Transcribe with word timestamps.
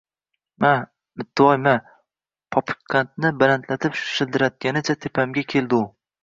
–Ma, 0.61 0.69
Mittivoy, 1.21 1.59
ma!– 1.67 1.73
popukqandni 2.55 3.31
balandlatib 3.43 4.01
shildiratganicha 4.07 4.97
tepamga 5.07 5.45
keldi 5.55 5.81
u 5.83 5.85